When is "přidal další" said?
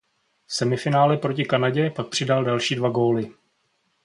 2.09-2.75